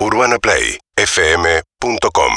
UrbanaPlayFM.com 0.00 2.32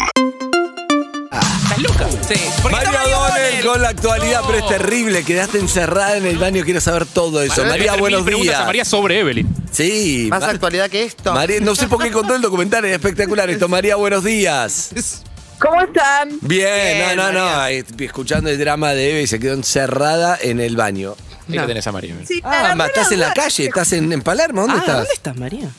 ¿Estás 1.63 1.77
loca? 1.79 2.07
Sí. 2.27 2.35
María 2.71 3.03
O'Donnell 3.03 3.65
con 3.65 3.81
la 3.81 3.89
actualidad, 3.89 4.41
No. 4.41 4.47
pero 4.47 4.59
es 4.59 4.67
terrible. 4.67 5.23
Quedaste 5.23 5.59
encerrada 5.59 6.17
en 6.17 6.25
el 6.25 6.37
baño. 6.37 6.63
Quiero 6.63 6.79
saber 6.81 7.05
todo 7.05 7.41
eso. 7.41 7.63
María, 7.65 7.95
buenos 7.95 8.25
días. 8.25 8.61
a 8.61 8.65
María 8.65 8.85
sobre 8.85 9.19
Evelyn. 9.19 9.47
Sí. 9.71 10.27
Más 10.29 10.43
actualidad 10.43 10.89
que 10.89 11.03
esto. 11.03 11.33
María, 11.33 11.59
no 11.61 11.75
sé 11.75 11.87
por 11.87 12.01
qué 12.03 12.11
contó 12.11 12.35
el 12.35 12.41
documental. 12.41 12.85
Es 12.85 12.93
espectacular 12.93 13.49
esto. 13.49 13.67
María, 13.67 13.95
buenos 13.95 14.23
días. 14.23 15.21
¿Cómo 15.59 15.81
están? 15.81 16.29
Bien, 16.41 16.97
Bien, 16.97 17.15
no, 17.15 17.31
no, 17.31 17.39
no. 17.39 17.45
María. 17.57 17.83
Escuchando 17.99 18.49
el 18.49 18.59
drama 18.59 18.93
de 18.93 19.11
Eve 19.11 19.21
y 19.23 19.27
se 19.27 19.39
quedó 19.39 19.53
encerrada 19.53 20.37
en 20.41 20.59
el 20.59 20.75
baño. 20.75 21.15
Ahí 21.47 21.55
la 21.55 21.67
tenés 21.67 21.85
a 21.87 21.91
María. 21.91 22.15
Sí, 22.27 22.41
Ah, 22.43 22.75
estás 22.87 23.11
en 23.11 23.19
la 23.19 23.31
calle, 23.33 23.65
estás 23.65 23.93
en, 23.93 24.11
en 24.11 24.21
Palermo. 24.23 24.61
¿Dónde 24.61 24.77
Ah, 24.77 24.79
estás? 24.79 24.95
¿dónde 24.97 25.13
estás, 25.13 25.35
María? 25.37 25.69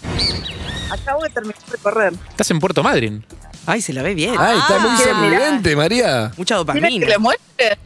Acabo 0.90 1.22
de 1.22 1.30
terminar 1.30 1.58
de 1.70 1.78
correr. 1.78 2.12
Estás 2.30 2.50
en 2.50 2.60
Puerto 2.60 2.82
Madryn. 2.82 3.24
Ay, 3.66 3.82
se 3.82 3.92
la 3.92 4.02
ve 4.02 4.14
bien. 4.14 4.34
Ay, 4.38 4.58
está 4.58 4.78
muy 4.78 4.90
Ah, 4.90 4.98
sonriente, 5.02 5.74
María. 5.76 6.32
Mucha 6.36 6.54
¿Quieren 6.56 6.66
que 6.74 6.80
dopamina. 6.80 7.06
les 7.06 7.18
muestre? 7.18 7.78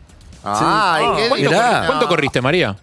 Ay, 0.45 1.05
qué 1.16 1.29
¿Cuánto, 1.29 1.51
Mirá. 1.51 1.84
cuánto 1.87 2.09
corriste, 2.09 2.41
María? 2.43 2.77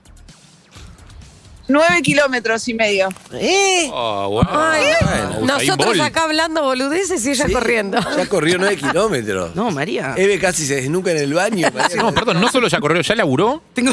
Nueve 1.69 2.01
kilómetros 2.01 2.65
y 2.69 2.73
medio. 2.73 3.09
¿Eh? 3.33 3.89
Oh, 3.91 4.29
bueno. 4.29 4.49
Ay, 4.53 4.85
Usain 5.33 5.45
nosotros 5.47 5.87
Bolt. 5.97 6.01
acá 6.01 6.23
hablando 6.23 6.63
boludeces 6.63 7.25
y 7.25 7.31
ella 7.31 7.45
Sí, 7.45 7.51
corriendo. 7.53 7.99
Ya 8.15 8.25
corrió 8.27 8.57
nueve 8.57 8.77
kilómetros. 8.77 9.53
No, 9.53 9.69
María. 9.71 10.13
Eve 10.15 10.39
casi 10.39 10.65
se 10.65 10.75
desnuca 10.77 11.11
en 11.11 11.17
el 11.17 11.33
baño. 11.33 11.67
María. 11.73 11.97
No, 11.97 12.13
perdón, 12.13 12.39
no 12.39 12.47
solo 12.49 12.69
ya 12.69 12.79
corrió, 12.79 13.01
ya 13.01 13.15
laburó 13.15 13.61
Tengo. 13.73 13.91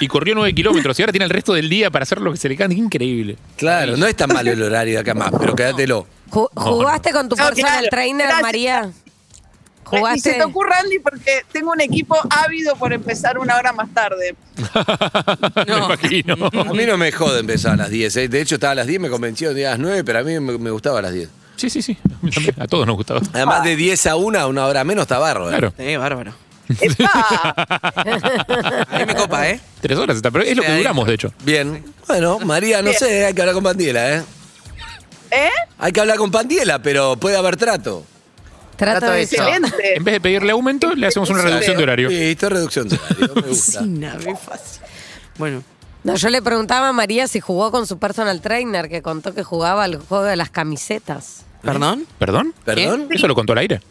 Y 0.00 0.08
corrió 0.08 0.34
9 0.34 0.52
kilómetros 0.54 0.98
y 0.98 1.02
ahora 1.02 1.12
tiene 1.12 1.24
el 1.26 1.30
resto 1.30 1.52
del 1.52 1.68
día 1.68 1.90
para 1.90 2.02
hacer 2.02 2.20
lo 2.20 2.32
que 2.32 2.38
se 2.38 2.48
le 2.48 2.56
cante. 2.56 2.74
Increíble. 2.74 3.36
Claro, 3.56 3.96
no 3.96 4.06
es 4.06 4.16
tan 4.16 4.32
malo 4.32 4.50
el 4.50 4.62
horario 4.62 4.94
de 4.94 5.00
acá 5.00 5.14
más, 5.14 5.30
pero 5.38 5.54
quédatelo. 5.54 6.06
Ju- 6.30 6.48
¿Jugaste 6.54 7.12
con 7.12 7.28
tu 7.28 7.36
No, 7.36 7.44
personal 7.46 7.72
claro. 7.74 7.86
trainer, 7.90 8.26
Gracias. 8.26 8.42
María? 8.42 8.90
Y 8.90 9.90
se 9.92 9.98
¿Jugaste? 9.98 10.32
te 10.34 10.44
ocurre, 10.44 10.70
Andy, 10.80 10.98
porque 11.00 11.42
tengo 11.50 11.72
un 11.72 11.80
equipo 11.80 12.16
ávido 12.30 12.76
por 12.76 12.92
empezar 12.92 13.38
una 13.38 13.56
hora 13.56 13.72
más 13.72 13.92
tarde. 13.92 14.36
Me 15.66 15.76
imagino. 15.76 16.34
A 16.34 16.72
mí 16.72 16.84
no 16.86 16.96
me 16.96 17.10
jode 17.10 17.40
empezar 17.40 17.72
a 17.72 17.76
las 17.76 17.90
10. 17.90 18.16
¿eh? 18.16 18.28
De 18.28 18.40
hecho, 18.40 18.54
estaba 18.56 18.72
a 18.72 18.76
las 18.76 18.86
10, 18.86 19.00
me 19.00 19.10
convenció 19.10 19.52
de 19.52 19.66
a 19.66 19.70
las 19.70 19.78
9, 19.80 20.04
pero 20.04 20.20
a 20.20 20.22
mí 20.22 20.38
me, 20.38 20.58
me 20.58 20.70
gustaba 20.70 21.00
a 21.00 21.02
las 21.02 21.12
10. 21.12 21.28
Sí, 21.56 21.68
sí, 21.70 21.82
sí. 21.82 21.98
A 22.04 22.24
mí 22.24 22.30
también. 22.30 22.54
A 22.60 22.66
todos 22.68 22.86
nos 22.86 22.96
gustaba. 22.96 23.20
Además, 23.32 23.64
de 23.64 23.74
10 23.76 24.06
a 24.06 24.16
1, 24.16 24.48
una 24.48 24.66
hora 24.66 24.84
menos, 24.84 25.02
está 25.02 25.18
barro. 25.18 25.46
¿eh? 25.48 25.50
Claro. 25.58 25.74
Sí, 25.76 25.96
bárbaro. 25.96 26.34
¡Epa! 26.80 27.54
A 28.90 28.98
mí 28.98 29.04
me 29.06 29.14
copa, 29.14 29.48
¿eh? 29.48 29.60
Tres 29.80 29.98
horas 29.98 30.16
está, 30.16 30.30
pero 30.30 30.44
es 30.44 30.56
lo 30.56 30.62
que 30.62 30.76
duramos, 30.76 31.06
de 31.06 31.14
hecho. 31.14 31.32
Bien. 31.44 31.84
Bueno, 32.06 32.38
María, 32.40 32.78
no 32.82 32.90
Bien. 32.90 32.98
sé, 32.98 33.24
hay 33.26 33.34
que 33.34 33.40
hablar 33.40 33.54
con 33.54 33.64
Pandiela, 33.64 34.16
¿eh? 34.16 34.22
¿Eh? 35.30 35.48
Hay 35.78 35.92
que 35.92 36.00
hablar 36.00 36.16
con 36.16 36.30
Pandiela, 36.30 36.80
pero 36.82 37.16
puede 37.16 37.36
haber 37.36 37.56
trato. 37.56 38.04
Trato 38.76 39.00
Trato 39.00 39.12
de 39.14 39.22
hecho. 39.22 39.34
eso. 39.36 39.48
Excelente. 39.48 39.96
En 39.96 40.04
vez 40.04 40.14
de 40.14 40.20
pedirle 40.20 40.52
aumento, 40.52 40.94
le 40.94 41.06
hacemos 41.06 41.28
una 41.30 41.42
reducción 41.42 41.76
de 41.76 41.82
horario. 41.82 42.08
Listo, 42.08 42.48
reducción 42.48 42.88
de 42.88 42.96
horario, 42.96 43.34
me 43.34 43.42
gusta. 43.42 43.80
Sí, 43.80 43.86
nada, 43.88 44.18
es 44.18 44.38
fácil. 44.40 44.82
Bueno, 45.38 45.62
No, 46.02 46.16
yo 46.16 46.28
le 46.30 46.40
preguntaba 46.42 46.88
a 46.88 46.92
María 46.92 47.28
si 47.28 47.40
jugó 47.40 47.70
con 47.70 47.86
su 47.86 47.98
personal 47.98 48.40
trainer, 48.40 48.88
que 48.88 49.02
contó 49.02 49.34
que 49.34 49.42
jugaba 49.42 49.84
al 49.84 49.96
juego 49.98 50.24
de 50.24 50.36
las 50.36 50.50
camisetas. 50.50 51.44
¿perdón? 51.62 52.06
¿Perdón? 52.18 52.54
¿Perdón? 52.64 53.08
¿Eso 53.10 53.28
lo 53.28 53.34
contó 53.34 53.52
al 53.52 53.58
aire? 53.58 53.82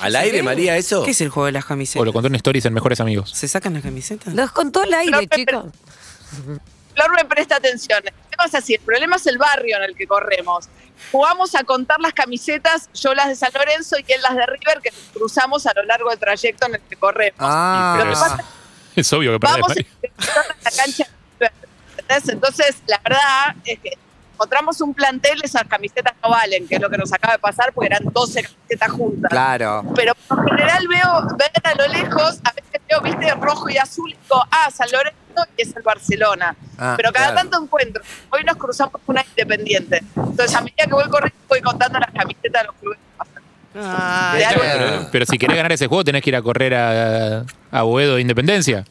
¿Al 0.00 0.16
aire, 0.16 0.42
María, 0.42 0.76
eso? 0.76 1.04
¿Qué 1.04 1.10
es 1.12 1.20
el 1.20 1.28
juego 1.28 1.46
de 1.46 1.52
las 1.52 1.64
¿O 1.64 1.68
camisetas? 1.68 2.04
lo 2.04 2.12
contó 2.12 2.28
en 2.28 2.34
Stories 2.36 2.64
en 2.64 2.72
Mejores 2.74 3.00
Amigos? 3.00 3.30
¿Se 3.30 3.46
sacan 3.48 3.74
las 3.74 3.82
camisetas? 3.82 4.34
Los 4.34 4.50
contó 4.52 4.82
al 4.82 4.92
aire, 4.94 5.28
pero- 5.28 5.70
chicos. 5.70 6.60
Flor 6.94 7.14
me 7.16 7.24
presta 7.24 7.56
atención. 7.56 8.02
Es 8.44 8.54
así, 8.54 8.74
el 8.74 8.80
problema 8.80 9.16
es 9.16 9.26
el 9.26 9.36
barrio 9.38 9.76
en 9.76 9.84
el 9.84 9.94
que 9.94 10.06
corremos. 10.06 10.68
Jugamos 11.12 11.54
a 11.54 11.62
contar 11.64 12.00
las 12.00 12.12
camisetas, 12.14 12.88
yo 12.94 13.14
las 13.14 13.28
de 13.28 13.36
San 13.36 13.50
Lorenzo 13.54 13.96
y 13.98 14.12
él 14.12 14.20
las 14.22 14.34
de 14.34 14.44
River, 14.46 14.80
que 14.82 14.90
cruzamos 15.12 15.66
a 15.66 15.72
lo 15.74 15.82
largo 15.84 16.10
del 16.10 16.18
trayecto 16.18 16.66
en 16.66 16.74
el 16.76 16.80
que 16.80 16.96
corremos. 16.96 17.36
Ah, 17.38 17.94
Pero 17.98 18.10
Lo 18.10 18.14
que 18.16 18.20
pasa 18.20 18.44
Es 18.96 19.12
obvio 19.12 19.32
que 19.32 19.40
perdés, 19.40 19.56
vamos 19.60 19.68
María. 19.68 19.86
a 20.18 20.64
la 20.64 20.70
cancha 20.70 21.04
de 21.38 21.46
River, 21.48 21.52
¿entendés? 21.98 22.28
Entonces, 22.30 22.76
la 22.86 22.98
verdad 23.04 23.56
es 23.64 23.78
que 23.78 23.98
encontramos 24.40 24.80
un 24.80 24.94
plantel, 24.94 25.38
esas 25.44 25.64
camisetas 25.64 26.14
no 26.22 26.30
valen, 26.30 26.66
que 26.66 26.76
es 26.76 26.80
lo 26.80 26.88
que 26.88 26.96
nos 26.96 27.12
acaba 27.12 27.34
de 27.34 27.38
pasar, 27.40 27.72
porque 27.74 27.88
eran 27.88 28.02
12 28.10 28.42
camisetas 28.42 28.90
juntas. 28.90 29.28
claro. 29.30 29.84
Pero 29.94 30.14
por 30.26 30.42
lo 30.42 30.56
general 30.56 30.88
veo, 30.88 31.36
ver 31.36 31.50
a 31.62 31.74
lo 31.74 31.88
lejos, 31.88 32.40
a 32.44 32.52
veces 32.52 32.80
veo, 32.88 33.00
viste, 33.02 33.34
rojo 33.34 33.68
y 33.68 33.76
azul, 33.76 34.10
y 34.10 34.14
digo, 34.14 34.42
ah, 34.50 34.70
San 34.70 34.88
Lorenzo 34.90 35.18
y 35.58 35.62
es 35.62 35.76
el 35.76 35.82
Barcelona. 35.82 36.56
Ah, 36.78 36.94
Pero 36.96 37.12
cada 37.12 37.32
claro. 37.32 37.40
tanto 37.50 37.62
encuentro. 37.64 38.02
Hoy 38.30 38.42
nos 38.44 38.56
cruzamos 38.56 38.92
con 38.92 39.02
una 39.08 39.24
independiente. 39.28 40.02
Entonces, 40.16 40.54
a 40.56 40.60
medida 40.62 40.84
que 40.86 40.94
voy 40.94 41.08
corriendo, 41.10 41.38
voy 41.46 41.60
contando 41.60 41.98
las 41.98 42.10
camisetas 42.10 42.62
de 42.62 42.66
los 42.66 42.76
clubes 42.76 42.98
que 42.98 43.18
pasan. 43.18 43.42
Ah, 43.76 44.34
Pero, 44.38 45.08
pero 45.12 45.26
si 45.26 45.36
querés 45.36 45.56
ganar 45.56 45.72
ese 45.72 45.86
juego, 45.86 46.02
tenés 46.02 46.22
que 46.22 46.30
ir 46.30 46.36
a 46.36 46.42
correr 46.42 46.74
a, 46.74 47.44
a 47.70 47.82
Boedo 47.82 48.14
de 48.14 48.22
Independencia. 48.22 48.84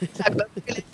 Exacto. 0.00 0.44
Le- 0.66 0.84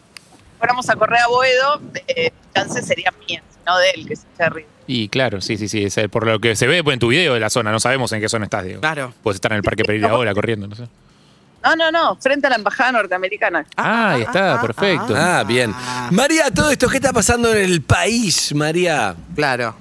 Fuéramos 0.59 0.89
a 0.89 0.97
correr 0.97 1.21
a 1.21 1.27
Boedo, 1.27 1.81
eh, 2.07 2.31
chance 2.55 2.81
sería 2.81 3.13
mía, 3.29 3.43
no 3.67 3.79
de 3.79 3.91
él, 3.91 4.07
que 4.07 4.15
es 4.15 4.27
Cherry. 4.37 4.67
Y 4.87 5.09
claro, 5.09 5.41
sí, 5.41 5.57
sí, 5.57 5.69
sí. 5.69 5.85
es, 5.85 5.99
por 6.11 6.27
lo 6.27 6.39
que 6.41 6.57
se 6.57 6.67
ve 6.67 6.85
pues, 6.85 6.95
en 6.95 7.01
tu 7.01 7.09
video 7.09 7.35
de 7.35 7.41
la 7.41 7.51
zona, 7.51 7.73
no 7.73 7.81
sabemos 7.81 8.13
en 8.13 8.21
qué 8.21 8.29
zona 8.29 8.45
estás, 8.45 8.65
digo. 8.65 8.81
Claro. 8.81 9.15
Puedes 9.23 9.37
estar 9.37 9.53
en 9.53 9.57
el 9.57 9.63
Parque 9.63 9.85
Pereira 9.87 10.11
ahora 10.11 10.35
corriendo, 10.35 10.67
no 10.67 10.77
sé. 10.77 10.89
No, 11.63 11.77
no, 11.77 11.91
no, 11.91 12.17
frente 12.17 12.47
a 12.47 12.51
la 12.51 12.57
embajada 12.57 12.93
norteamericana. 12.93 13.67
Ah, 13.77 14.13
ahí 14.13 14.23
está, 14.23 14.61
perfecto. 14.61 15.15
Ah, 15.17 15.45
bien. 15.47 15.75
María, 16.11 16.51
todo 16.51 16.71
esto, 16.71 16.89
¿qué 16.89 16.99
está 16.99 17.13
pasando 17.13 17.51
en 17.55 17.65
el 17.65 17.81
país, 17.81 18.55
María? 18.55 19.15
Claro. 19.35 19.75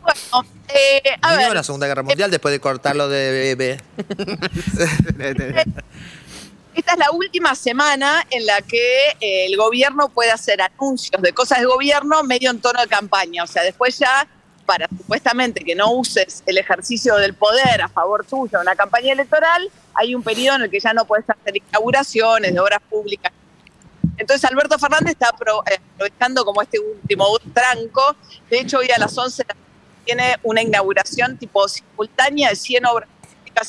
Bueno, 0.00 0.48
eh, 0.68 1.02
a 1.20 1.32
Vino 1.32 1.48
ver, 1.48 1.54
la 1.54 1.62
Segunda 1.64 1.88
Guerra 1.88 2.04
Mundial 2.04 2.30
después 2.30 2.52
de 2.52 2.60
cortarlo 2.60 3.08
de 3.08 3.56
bebé. 3.56 3.80
Esta 6.74 6.92
es 6.92 6.98
la 6.98 7.12
última 7.12 7.54
semana 7.54 8.26
en 8.30 8.46
la 8.46 8.60
que 8.60 9.10
eh, 9.20 9.46
el 9.46 9.56
gobierno 9.56 10.08
puede 10.08 10.32
hacer 10.32 10.60
anuncios 10.60 11.22
de 11.22 11.32
cosas 11.32 11.60
de 11.60 11.66
gobierno 11.66 12.24
medio 12.24 12.50
en 12.50 12.60
tono 12.60 12.80
de 12.80 12.88
campaña. 12.88 13.44
O 13.44 13.46
sea, 13.46 13.62
después 13.62 13.96
ya, 13.96 14.26
para 14.66 14.88
supuestamente 14.88 15.62
que 15.62 15.76
no 15.76 15.92
uses 15.92 16.42
el 16.46 16.58
ejercicio 16.58 17.14
del 17.16 17.34
poder 17.34 17.80
a 17.80 17.88
favor 17.88 18.26
tuyo 18.26 18.58
en 18.58 18.62
una 18.62 18.74
campaña 18.74 19.12
electoral, 19.12 19.70
hay 19.94 20.16
un 20.16 20.24
periodo 20.24 20.56
en 20.56 20.62
el 20.62 20.70
que 20.70 20.80
ya 20.80 20.92
no 20.92 21.04
puedes 21.04 21.30
hacer 21.30 21.56
inauguraciones 21.56 22.52
de 22.52 22.58
obras 22.58 22.80
públicas. 22.90 23.32
Entonces 24.16 24.44
Alberto 24.50 24.76
Fernández 24.76 25.12
está 25.12 25.28
eh, 25.28 25.78
aprovechando 25.94 26.44
como 26.44 26.60
este 26.60 26.80
último 26.80 27.38
tranco. 27.52 28.16
De 28.50 28.58
hecho, 28.58 28.78
hoy 28.78 28.90
a 28.90 28.98
las 28.98 29.16
11 29.16 29.44
tiene 30.04 30.38
una 30.42 30.60
inauguración 30.60 31.38
tipo 31.38 31.68
simultánea 31.68 32.50
de 32.50 32.56
100 32.56 32.86
obras 32.86 33.08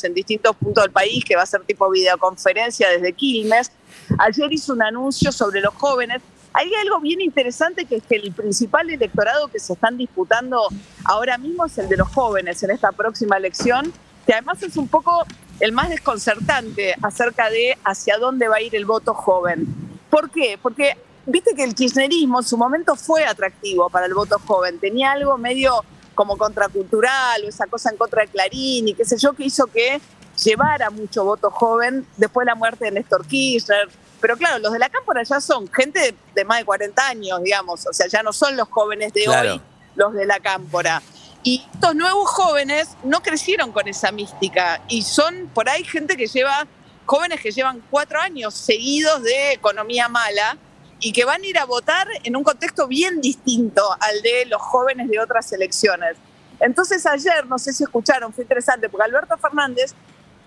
en 0.03 0.13
distintos 0.13 0.56
puntos 0.56 0.84
del 0.84 0.91
país, 0.91 1.23
que 1.23 1.35
va 1.35 1.44
a 1.44 1.46
ser 1.46 1.62
tipo 1.62 1.90
videoconferencia 1.90 2.90
desde 2.90 3.13
Quilmes. 3.13 3.72
Ayer 4.19 4.51
hizo 4.51 4.73
un 4.73 4.81
anuncio 4.81 5.31
sobre 5.31 5.62
los 5.62 5.73
jóvenes. 5.75 6.22
Hay 6.53 6.72
algo 6.81 7.00
bien 7.00 7.22
interesante 7.22 7.85
que 7.85 7.97
es 7.97 8.03
que 8.03 8.16
el 8.16 8.31
principal 8.31 8.90
electorado 8.90 9.47
que 9.47 9.59
se 9.59 9.73
están 9.73 9.97
disputando 9.97 10.68
ahora 11.03 11.38
mismo 11.38 11.66
es 11.66 11.78
el 11.78 11.90
de 11.90 11.97
los 11.97 12.07
jóvenes 12.09 12.62
en 12.63 12.72
esta 12.72 12.91
próxima 12.91 13.38
elección, 13.38 13.91
que 14.25 14.34
además 14.34 14.63
es 14.63 14.78
un 14.78 14.88
poco 14.88 15.25
el 15.59 15.72
más 15.72 15.90
desconcertante 15.90 16.96
acerca 17.02 17.50
de 17.50 17.78
hacia 17.84 18.17
dónde 18.17 18.47
va 18.47 18.57
a 18.57 18.62
ir 18.62 18.75
el 18.75 18.85
voto 18.85 19.13
joven. 19.13 19.67
¿Por 20.09 20.29
qué? 20.29 20.57
Porque 20.62 20.97
viste 21.25 21.56
que 21.56 21.63
el 21.63 21.75
kirchnerismo 21.75 22.40
en 22.40 22.46
su 22.46 22.57
momento 22.57 22.96
fue 22.96 23.25
atractivo 23.25 23.90
para 23.90 24.06
el 24.06 24.13
voto 24.13 24.40
joven, 24.46 24.79
tenía 24.79 25.12
algo 25.12 25.38
medio 25.38 25.84
como 26.16 26.38
contracultural 26.38 27.44
o 27.44 27.50
esa 27.50 27.68
cosa 27.68 27.92
en 27.92 27.98
contra 27.98 28.24
de 28.24 28.30
Clarín 28.30 28.88
y 28.88 28.94
qué 28.94 29.06
sé 29.06 29.18
yo, 29.18 29.34
que 29.34 29.44
hizo 29.46 29.68
que 29.68 30.02
llevara 30.44 30.90
mucho 30.90 31.24
voto 31.24 31.52
joven 31.52 32.06
después 32.18 32.46
de 32.46 32.52
la 32.52 32.56
muerte 32.56 32.86
de 32.86 32.92
Néstor 32.92 33.26
Kirchner. 33.28 33.90
Pero 34.20 34.38
claro, 34.38 34.59
los 34.59 34.74
de 34.74 34.80
la 34.80 34.90
cámpora 34.90 35.22
ya 35.24 35.40
son 35.40 35.72
gente 35.72 36.16
de, 36.34 36.46
más 36.46 36.59
de 36.59 36.66
40 36.66 37.08
años, 37.08 37.44
digamos, 37.44 37.86
o 37.86 37.94
sea, 37.94 38.08
ya 38.08 38.24
no 38.24 38.34
son 38.34 38.58
los 38.58 38.68
jóvenes 38.70 39.14
de 39.14 39.26
Claro. 39.26 39.53
hoy 39.53 39.62
los 39.96 40.14
de 40.14 40.26
la 40.26 40.40
cámpora. 40.40 41.02
Y 41.44 41.64
estos 41.74 41.96
nuevos 41.96 42.30
jóvenes 42.30 42.90
no 43.03 43.22
crecieron 43.22 43.72
con 43.72 43.88
esa 43.88 44.12
mística 44.12 44.82
y 44.88 45.03
son 45.03 45.50
por 45.53 45.70
ahí 45.70 45.84
gente 45.84 46.17
que 46.17 46.28
lleva, 46.28 46.66
jóvenes 47.06 47.40
que 47.40 47.52
llevan 47.52 47.84
cuatro 47.91 48.20
años 48.20 48.53
seguidos 48.56 49.22
de 49.22 49.53
economía 49.53 50.09
mala 50.09 50.58
y 51.00 51.12
que 51.12 51.26
van 51.26 51.42
a 51.42 51.46
ir 51.46 51.58
a 51.58 51.66
votar 51.66 52.08
en 52.24 52.36
un 52.36 52.44
contexto 52.44 52.88
bien 52.88 53.22
distinto 53.22 53.84
al 54.00 54.22
de 54.22 54.46
los 54.46 54.62
jóvenes 54.62 55.09
de 55.09 55.20
otras 55.20 55.52
elecciones. 55.52 56.18
Entonces 56.59 57.06
ayer, 57.06 57.46
no 57.47 57.59
sé 57.59 57.74
si 57.74 57.84
escucharon, 57.84 58.34
fue 58.34 58.44
interesante, 58.44 58.90
porque 58.90 59.06
Alberto 59.06 59.38
Fernández, 59.38 59.94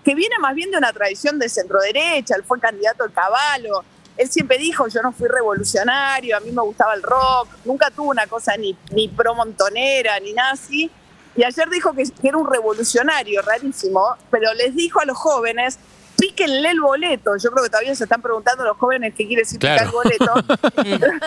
que 0.03 0.15
viene 0.15 0.35
más 0.39 0.55
bien 0.55 0.71
de 0.71 0.77
una 0.77 0.91
tradición 0.91 1.37
de 1.39 1.49
centro 1.49 1.79
derecha, 1.79 2.35
él 2.35 2.43
fue 2.43 2.59
candidato 2.59 3.03
al 3.03 3.13
caballo, 3.13 3.83
él 4.17 4.29
siempre 4.29 4.57
dijo, 4.57 4.87
yo 4.87 5.01
no 5.01 5.13
fui 5.13 5.29
revolucionario, 5.29 6.35
a 6.35 6.41
mí 6.41 6.51
me 6.51 6.61
gustaba 6.61 6.93
el 6.93 7.03
rock, 7.03 7.47
nunca 7.63 7.89
tuvo 7.89 8.09
una 8.09 8.27
cosa 8.27 8.57
ni, 8.57 8.77
ni 8.91 9.07
pro 9.07 9.33
montonera, 9.33 10.19
ni 10.19 10.33
nazi. 10.33 10.91
Y 11.37 11.43
ayer 11.45 11.69
dijo 11.69 11.93
que, 11.93 12.03
era 12.23 12.37
un 12.37 12.51
revolucionario, 12.51 13.41
rarísimo, 13.41 14.17
pero 14.29 14.53
les 14.55 14.75
dijo 14.75 14.99
a 14.99 15.05
los 15.05 15.17
jóvenes, 15.17 15.79
píquenle 16.19 16.71
el 16.71 16.81
boleto. 16.81 17.37
Yo 17.37 17.51
creo 17.51 17.63
que 17.63 17.69
todavía 17.69 17.95
se 17.95 18.03
están 18.03 18.21
preguntando 18.21 18.63
los 18.63 18.77
jóvenes 18.77 19.13
qué 19.15 19.25
quiere 19.27 19.43
decir 19.43 19.59
picar 19.59 19.83
el 19.83 19.89
Claro. 19.89 19.91
boleto. 19.91 20.33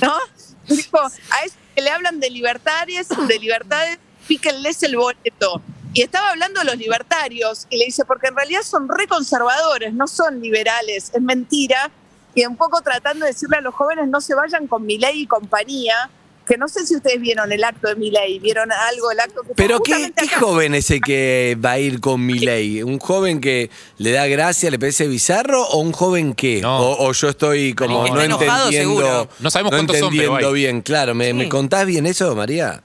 ¿No? 0.00 0.14
Dijo, 0.68 0.98
a 1.00 1.44
eso 1.44 1.54
que 1.74 1.82
le 1.82 1.90
hablan 1.90 2.20
de 2.20 2.30
libertades, 2.30 3.08
de 3.08 3.38
libertades 3.38 3.98
píquenles 4.26 4.82
el 4.82 4.96
boleto. 4.96 5.62
Y 5.92 6.02
estaba 6.02 6.30
hablando 6.30 6.60
de 6.60 6.66
los 6.66 6.76
libertarios 6.76 7.66
y 7.70 7.78
le 7.78 7.86
dice, 7.86 8.04
porque 8.04 8.28
en 8.28 8.36
realidad 8.36 8.62
son 8.62 8.88
reconservadores, 8.88 9.94
no 9.94 10.06
son 10.06 10.40
liberales, 10.40 11.10
es 11.14 11.22
mentira. 11.22 11.90
Y 12.34 12.44
un 12.44 12.56
poco 12.56 12.82
tratando 12.82 13.24
de 13.24 13.32
decirle 13.32 13.58
a 13.58 13.60
los 13.62 13.74
jóvenes 13.74 14.08
no 14.08 14.20
se 14.20 14.34
vayan 14.34 14.66
con 14.66 14.84
Milei 14.84 15.22
y 15.22 15.26
compañía, 15.26 16.10
que 16.46 16.56
no 16.56 16.68
sé 16.68 16.86
si 16.86 16.96
ustedes 16.96 17.20
vieron 17.20 17.52
el 17.52 17.62
acto 17.64 17.88
de 17.88 17.96
Milei, 17.96 18.38
vieron 18.38 18.70
algo 18.72 19.08
del 19.08 19.20
acto 19.20 19.42
que 19.42 19.54
Pero 19.54 19.80
¿qué, 19.80 20.12
qué 20.16 20.28
joven 20.28 20.74
es 20.74 20.90
el 20.90 21.00
que 21.00 21.56
va 21.64 21.72
a 21.72 21.78
ir 21.78 22.00
con 22.00 22.24
Milei? 22.24 22.82
¿Un 22.82 22.98
joven 22.98 23.40
que 23.40 23.70
le 23.98 24.12
da 24.12 24.26
gracia, 24.26 24.70
le 24.70 24.78
parece 24.78 25.08
bizarro 25.08 25.62
o 25.66 25.78
un 25.78 25.92
joven 25.92 26.34
que? 26.34 26.60
No. 26.62 26.78
O, 26.78 27.08
o 27.08 27.12
yo 27.12 27.28
estoy 27.28 27.74
como 27.74 28.06
no 28.08 28.22
enojado, 28.22 28.70
entendiendo, 28.70 29.00
seguro. 29.00 29.28
No 29.40 29.50
sabemos 29.50 29.72
no 29.72 29.78
cuántos 29.78 29.98
son, 29.98 30.10
pero 30.10 30.22
entendiendo 30.24 30.52
bien. 30.52 30.82
Claro, 30.82 31.14
¿me, 31.14 31.26
Sí. 31.26 31.32
¿me 31.34 31.48
contás 31.48 31.86
bien 31.86 32.06
eso, 32.06 32.34
María? 32.36 32.82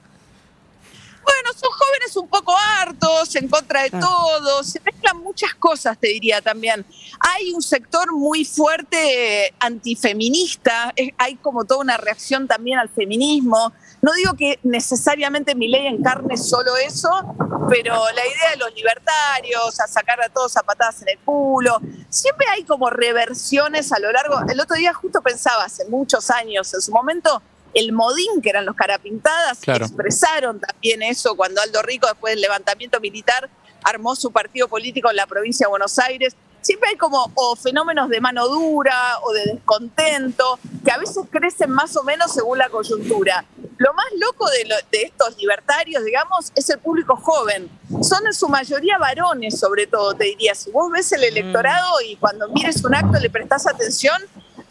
Jóvenes 2.12 2.16
un 2.16 2.28
poco 2.28 2.54
hartos, 2.78 3.34
en 3.36 3.48
contra 3.48 3.82
de 3.82 3.90
Ah. 3.92 4.00
todo, 4.00 4.62
se 4.64 4.80
mezclan 4.80 5.18
muchas 5.18 5.54
cosas, 5.54 5.98
te 5.98 6.08
diría 6.08 6.40
también. 6.40 6.84
Hay 7.20 7.52
un 7.52 7.62
sector 7.62 8.12
muy 8.12 8.44
fuerte 8.44 9.46
eh, 9.46 9.54
antifeminista, 9.60 10.92
hay 11.18 11.36
como 11.36 11.64
toda 11.64 11.80
una 11.80 11.96
reacción 11.96 12.46
también 12.46 12.78
al 12.78 12.88
feminismo. 12.88 13.72
No 14.00 14.12
digo 14.14 14.34
que 14.34 14.58
necesariamente 14.62 15.54
mi 15.54 15.68
ley 15.68 15.86
encarne 15.86 16.36
solo 16.36 16.76
eso, 16.76 17.08
pero 17.68 17.94
la 17.94 18.26
idea 18.26 18.50
de 18.52 18.56
los 18.56 18.74
libertarios, 18.74 19.80
a 19.80 19.86
sacar 19.86 20.20
a 20.20 20.28
todos 20.28 20.56
a 20.56 20.62
patadas 20.62 21.02
en 21.02 21.08
el 21.10 21.18
culo, 21.20 21.80
siempre 22.08 22.46
hay 22.50 22.64
como 22.64 22.90
reversiones 22.90 23.92
a 23.92 23.98
lo 23.98 24.10
largo. 24.10 24.40
El 24.48 24.60
otro 24.60 24.76
día 24.76 24.92
justo 24.92 25.22
pensaba, 25.22 25.64
hace 25.64 25.84
muchos 25.88 26.30
años, 26.30 26.72
en 26.74 26.80
su 26.80 26.90
momento, 26.92 27.42
el 27.74 27.92
modín, 27.92 28.40
que 28.42 28.50
eran 28.50 28.64
los 28.66 28.76
carapintadas, 28.76 29.58
Claro. 29.60 29.84
expresaron 29.86 30.60
también 30.60 31.02
eso 31.02 31.34
cuando 31.36 31.60
Aldo 31.60 31.82
Rico, 31.82 32.06
después 32.06 32.32
del 32.34 32.40
levantamiento 32.42 33.00
militar, 33.00 33.48
armó 33.84 34.14
su 34.14 34.30
partido 34.30 34.68
político 34.68 35.10
en 35.10 35.16
la 35.16 35.26
provincia 35.26 35.66
de 35.66 35.70
Buenos 35.70 35.98
Aires. 35.98 36.36
Siempre 36.60 36.90
hay 36.90 36.96
como 36.96 37.32
o 37.34 37.56
fenómenos 37.56 38.08
de 38.08 38.20
mano 38.20 38.46
dura 38.46 39.18
o 39.24 39.32
de 39.32 39.46
descontento, 39.46 40.60
que 40.84 40.92
a 40.92 40.98
veces 40.98 41.18
crecen 41.28 41.70
más 41.70 41.96
o 41.96 42.04
menos 42.04 42.32
según 42.32 42.58
la 42.58 42.68
coyuntura. 42.68 43.44
Lo 43.78 43.92
más 43.94 44.06
loco 44.16 44.48
de, 44.48 44.66
lo- 44.66 44.76
de 44.92 45.02
estos 45.02 45.36
libertarios, 45.38 46.04
digamos, 46.04 46.52
es 46.54 46.70
el 46.70 46.78
público 46.78 47.16
joven. 47.16 47.68
Son 48.02 48.24
en 48.24 48.32
su 48.32 48.48
mayoría 48.48 48.96
varones, 48.98 49.58
sobre 49.58 49.88
todo, 49.88 50.14
te 50.14 50.24
diría. 50.26 50.54
Si 50.54 50.70
vos 50.70 50.88
ves 50.92 51.10
el 51.10 51.24
electorado 51.24 52.00
y 52.02 52.14
cuando 52.14 52.48
mires 52.50 52.84
un 52.84 52.94
acto 52.94 53.18
le 53.18 53.28
prestás 53.28 53.66
atención, 53.66 54.22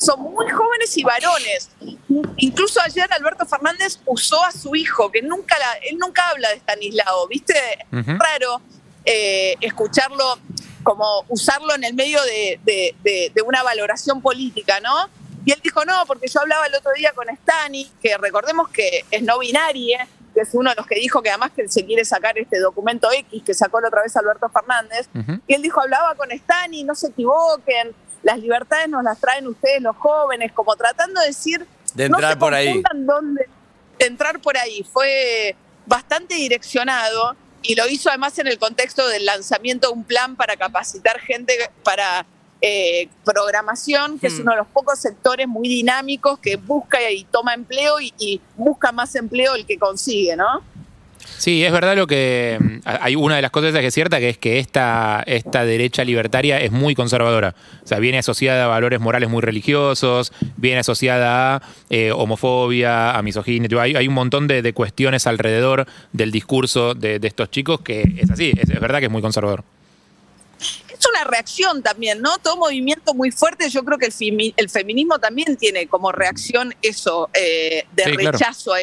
son 0.01 0.19
muy 0.21 0.49
jóvenes 0.49 0.97
y 0.97 1.03
varones. 1.03 1.69
Incluso 2.37 2.81
ayer 2.81 3.07
Alberto 3.13 3.45
Fernández 3.45 3.99
usó 4.05 4.43
a 4.43 4.51
su 4.51 4.75
hijo, 4.75 5.11
que 5.11 5.21
nunca 5.21 5.57
la- 5.59 5.77
él 5.89 5.97
nunca 5.99 6.27
habla 6.29 6.49
de 6.49 6.55
Stanislao, 6.55 7.27
¿viste? 7.27 7.53
Ujú. 7.91 8.11
Raro 8.17 8.61
eh, 9.05 9.55
escucharlo, 9.61 10.37
como 10.83 11.23
usarlo 11.29 11.73
en 11.75 11.83
el 11.83 11.93
medio 11.95 12.21
de, 12.23 12.59
de- 12.63 12.95
de- 13.03 13.31
de 13.33 13.41
una 13.41 13.63
valoración 13.63 14.21
política, 14.21 14.79
¿no? 14.79 15.09
Y 15.45 15.51
él 15.51 15.59
dijo, 15.63 15.83
no, 15.85 16.03
porque 16.05 16.27
yo 16.27 16.39
hablaba 16.39 16.65
el 16.67 16.75
otro 16.75 16.91
día 16.95 17.11
con 17.13 17.27
Stani, 17.29 17.89
que 18.01 18.15
recordemos 18.17 18.69
que 18.69 19.03
es 19.09 19.23
no 19.23 19.39
binaria, 19.39 20.07
que 20.35 20.41
es 20.41 20.49
uno 20.53 20.69
de 20.69 20.75
los 20.75 20.85
que 20.85 20.95
dijo 20.95 21.21
que 21.23 21.29
además 21.29 21.49
que 21.55 21.67
se 21.67 21.83
quiere 21.85 22.05
sacar 22.05 22.37
este 22.37 22.59
documento 22.59 23.11
X 23.11 23.41
que 23.43 23.53
sacó 23.55 23.81
la 23.81 23.87
otra 23.87 24.03
vez 24.03 24.15
Alberto 24.15 24.49
Fernández, 24.49 25.09
y 25.47 25.53
él 25.55 25.61
dijo, 25.63 25.81
hablaba 25.81 26.13
con 26.15 26.29
Stani, 26.31 26.83
no 26.83 26.93
se 26.95 27.07
equivoquen, 27.07 27.93
las 28.23 28.39
libertades 28.39 28.87
nos 28.89 29.03
las 29.03 29.19
traen 29.19 29.47
ustedes 29.47 29.81
los 29.81 29.95
jóvenes, 29.97 30.51
como 30.51 30.75
tratando 30.75 31.19
de 31.21 31.27
decir... 31.27 31.65
De 31.93 32.07
no 32.07 32.17
entrar 32.17 32.33
se 32.33 32.39
por 32.39 32.53
ahí. 32.53 32.81
dónde- 32.95 33.47
de 33.99 34.05
entrar 34.05 34.39
por 34.39 34.57
ahí. 34.57 34.83
Fue 34.91 35.55
bastante 35.85 36.35
direccionado 36.35 37.35
y 37.61 37.75
lo 37.75 37.87
hizo 37.87 38.09
además 38.09 38.37
en 38.39 38.47
el 38.47 38.57
contexto 38.57 39.07
del 39.07 39.25
lanzamiento 39.25 39.87
de 39.89 39.93
un 39.93 40.03
plan 40.03 40.35
para 40.35 40.55
capacitar 40.55 41.19
gente 41.19 41.53
para 41.83 42.25
eh, 42.63 43.09
programación, 43.25 44.19
que 44.19 44.27
es 44.27 44.35
Mm. 44.37 44.41
uno 44.41 44.51
de 44.51 44.57
los 44.59 44.67
pocos 44.67 44.99
sectores 44.99 45.47
muy 45.47 45.67
dinámicos 45.67 46.37
que 46.39 46.57
busca 46.57 46.97
y 47.11 47.23
toma 47.23 47.55
empleo 47.55 47.99
y, 47.99 48.13
y 48.19 48.39
busca 48.55 48.91
más 48.91 49.15
empleo 49.15 49.55
el 49.55 49.65
que 49.65 49.79
consigue, 49.79 50.35
¿no? 50.35 50.61
Sí, 51.41 51.65
es 51.65 51.71
verdad 51.71 51.95
lo 51.95 52.05
que. 52.05 52.59
mm, 52.59 52.79
Hay 52.85 53.15
una 53.15 53.35
de 53.35 53.41
las 53.41 53.49
cosas 53.49 53.73
que 53.73 53.87
es 53.87 53.93
cierta, 53.93 54.19
que 54.19 54.29
es 54.29 54.37
que 54.37 54.59
esta, 54.59 55.23
esta 55.25 55.65
derecha 55.65 56.03
libertaria 56.03 56.59
es 56.59 56.71
muy 56.71 56.93
conservadora. 56.93 57.55
O 57.83 57.87
sea, 57.87 57.97
viene 57.97 58.19
asociada 58.19 58.65
a 58.65 58.67
valores 58.67 58.99
morales 58.99 59.27
muy 59.27 59.41
religiosos, 59.41 60.31
viene 60.57 60.81
asociada 60.81 61.55
a 61.55 61.61
eh, 61.89 62.11
homofobia, 62.11 63.17
a 63.17 63.21
misoginia. 63.23 63.67
Hay, 63.81 63.95
hay 63.95 64.07
un 64.07 64.13
montón 64.13 64.47
de, 64.47 64.61
de 64.61 64.73
cuestiones 64.73 65.25
alrededor 65.25 65.87
del 66.13 66.31
discurso 66.31 66.93
de, 66.93 67.17
de 67.17 67.27
estos 67.27 67.49
chicos 67.49 67.81
que 67.81 68.03
es 68.19 68.29
así, 68.29 68.51
es, 68.55 68.69
es 68.69 68.79
verdad 68.79 68.99
que 68.99 69.05
es 69.05 69.11
muy 69.11 69.23
conservador. 69.23 69.63
es 70.59 71.07
una 71.11 71.23
reacción 71.23 71.81
también, 71.81 72.21
¿no? 72.21 72.37
Todo 72.37 72.55
movimiento 72.57 73.15
muy 73.15 73.31
fuerte, 73.31 73.67
yo 73.69 73.83
creo 73.83 73.97
que 73.97 74.05
el, 74.05 74.11
femi- 74.13 74.53
el 74.57 74.69
feminismo 74.69 75.17
también 75.17 75.57
tiene 75.57 75.87
como 75.87 76.11
reacción 76.11 76.75
eso, 76.83 77.31
eh, 77.33 77.85
de 77.95 78.03
Sí, 78.03 78.11
claro. 78.11 78.31
rechazo 78.37 78.73
a 78.75 78.79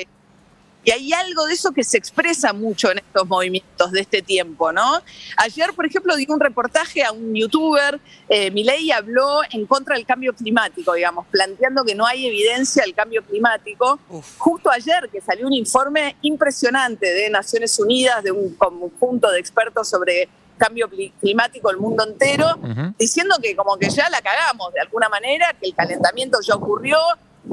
Y 0.89 0.91
hay 0.91 1.13
algo 1.13 1.45
de 1.45 1.53
eso 1.53 1.71
que 1.73 1.85
se 1.85 1.99
expresa 1.99 2.55
mucho 2.55 2.91
en 2.91 2.97
estos 2.97 3.29
movimientos 3.29 3.93
de 3.93 4.01
este 4.01 4.23
tiempo, 4.23 4.73
¿no? 4.73 5.03
Ayer, 5.37 5.75
por 5.75 5.85
ejemplo, 5.85 6.17
di 6.17 6.25
un 6.31 6.41
reportaje 6.41 7.05
a 7.05 7.13
un 7.13 7.35
youtuber, 7.35 8.01
eh, 8.27 8.51
Milei 8.51 8.91
habló 8.91 9.41
en 9.51 9.67
contra 9.67 9.97
del 9.97 10.07
cambio 10.07 10.35
climático, 10.35 10.95
digamos, 10.95 11.27
planteando 11.27 11.85
que 11.85 11.95
no 11.95 12.07
hay 12.07 12.27
evidencia 12.27 12.85
del 12.85 12.95
cambio 12.95 13.23
climático. 13.23 14.01
Uf. 14.09 14.39
Justo 14.39 14.71
ayer 14.71 15.11
que 15.13 15.21
salió 15.21 15.47
un 15.47 15.53
informe 15.53 16.17
impresionante 16.23 17.13
de 17.13 17.29
Naciones 17.29 17.79
Unidas, 17.79 18.25
de 18.25 18.31
un 18.33 18.55
conjunto 18.55 19.31
de 19.31 19.41
expertos 19.41 19.91
sobre 19.91 20.27
cambio 20.57 20.89
cli- 20.89 21.13
climático 21.21 21.71
el 21.71 21.77
mundo 21.77 22.03
entero, 22.03 22.47
Ujú. 22.63 22.95
diciendo 22.99 23.37
que 23.43 23.55
como 23.55 23.77
que 23.77 23.91
ya 23.91 24.09
la 24.09 24.23
cagamos 24.23 24.73
de 24.73 24.81
alguna 24.81 25.11
manera, 25.11 25.55
que 25.61 25.67
el 25.69 25.75
calentamiento 25.75 26.39
ya 26.41 26.55
ocurrió, 26.55 26.97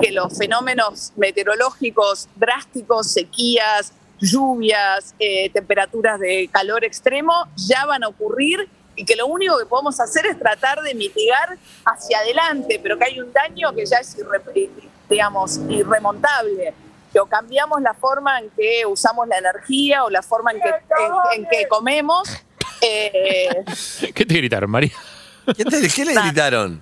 que 0.01 0.11
los 0.11 0.37
fenómenos 0.37 1.13
meteorológicos 1.15 2.27
drásticos, 2.35 3.11
sequías, 3.11 3.91
lluvias, 4.19 5.13
eh, 5.19 5.49
temperaturas 5.49 6.19
de 6.19 6.49
calor 6.51 6.83
extremo 6.83 7.33
ya 7.55 7.85
van 7.85 8.03
a 8.03 8.07
ocurrir 8.07 8.67
y 8.95 9.03
que 9.05 9.15
lo 9.15 9.27
único 9.27 9.57
que 9.57 9.65
podemos 9.65 9.99
hacer 9.99 10.25
es 10.25 10.39
tratar 10.39 10.81
de 10.81 10.93
mitigar 10.95 11.57
hacia 11.83 12.19
adelante, 12.19 12.79
pero 12.81 12.97
que 12.97 13.05
hay 13.05 13.19
un 13.19 13.31
daño 13.33 13.73
que 13.75 13.85
ya 13.85 13.97
es 13.97 14.17
irre- 14.17 14.69
digamos, 15.09 15.59
irremontable. 15.69 16.73
Que 17.11 17.19
o 17.19 17.25
cambiamos 17.25 17.81
la 17.81 17.93
forma 17.93 18.39
en 18.39 18.49
que 18.51 18.85
usamos 18.85 19.27
la 19.27 19.37
energía 19.37 20.03
o 20.05 20.09
la 20.09 20.21
forma 20.21 20.51
en 20.51 20.59
que, 20.61 20.69
en- 20.69 21.41
en 21.43 21.49
que 21.49 21.67
comemos. 21.67 22.27
eh, 22.81 23.63
¿Qué 24.13 24.25
te 24.25 24.33
gritaron, 24.35 24.69
María? 24.69 24.91
¿Qué, 25.57 25.63
te- 25.65 25.87
qué 25.89 26.05
le 26.05 26.13
gritaron? 26.13 26.81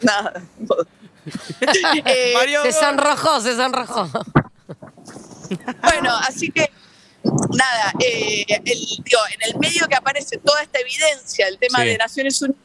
Nada. 0.00 0.42
Eh, 2.04 2.32
Mario. 2.34 2.62
Se 2.62 2.72
sonrojó, 2.72 3.40
se 3.40 3.54
sonrojó. 3.56 4.08
bueno, 5.82 6.16
así 6.26 6.50
que 6.50 6.70
nada, 7.24 7.92
eh, 8.00 8.44
el- 8.48 8.64
digo, 9.04 9.20
en 9.34 9.50
el 9.52 9.58
medio 9.58 9.86
que 9.88 9.94
aparece 9.94 10.38
toda 10.38 10.62
esta 10.62 10.78
evidencia, 10.80 11.46
el 11.48 11.58
tema 11.58 11.80
Sí. 11.80 11.86
de 11.86 11.98
Naciones 11.98 12.40
Unidas, 12.42 12.58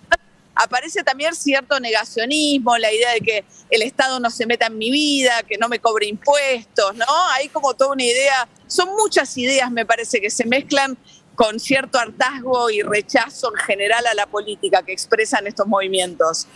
aparece 0.56 1.04
también 1.04 1.36
cierto 1.36 1.80
negacionismo, 1.80 2.78
la 2.78 2.92
idea 2.92 3.12
de 3.14 3.22
que 3.22 3.46
el 3.70 3.82
Estado 3.84 4.20
no 4.20 4.30
se 4.32 4.46
meta 4.48 4.68
en 4.68 4.78
mi 4.78 4.90
vida, 4.90 5.44
que 5.44 5.58
no 5.58 5.70
me 5.70 5.80
cobre 5.80 6.08
impuestos, 6.08 6.96
¿no? 6.96 7.06
Hay 7.34 7.50
como 7.50 7.76
toda 7.76 7.92
una 7.92 8.04
idea, 8.04 8.48
son 8.66 8.90
muchas 8.98 9.38
ideas, 9.38 9.70
me 9.70 9.86
parece, 9.86 10.20
que 10.20 10.32
se 10.32 10.46
mezclan 10.46 10.98
con 11.36 11.60
cierto 11.60 12.00
hartazgo 12.00 12.72
y 12.72 12.82
rechazo 12.82 13.52
en 13.56 13.64
general 13.64 14.08
a 14.08 14.16
la 14.16 14.26
política 14.26 14.82
que 14.82 14.92
expresan 14.94 15.46
estos 15.46 15.68
movimientos. 15.68 16.48